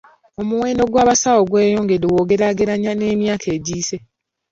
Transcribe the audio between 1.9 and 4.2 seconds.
bw'ogeraageranya n'emyaka egiyise.